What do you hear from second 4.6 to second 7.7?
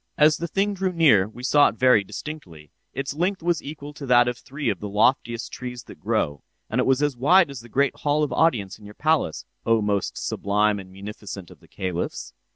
of the loftiest trees that grow, and it was as wide as the